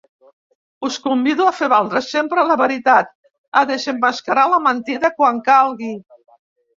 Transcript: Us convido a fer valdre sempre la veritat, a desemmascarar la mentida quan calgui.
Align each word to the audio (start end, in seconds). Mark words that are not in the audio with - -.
Us 0.87 0.95
convido 1.07 1.43
a 1.49 1.51
fer 1.57 1.67
valdre 1.73 2.01
sempre 2.05 2.45
la 2.51 2.55
veritat, 2.61 3.11
a 3.61 3.65
desemmascarar 3.73 4.47
la 4.55 4.61
mentida 4.69 5.13
quan 5.21 5.43
calgui. 5.51 5.91